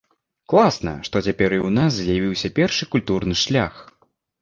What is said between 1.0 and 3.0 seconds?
што цяпер і ў нас з'явіўся першы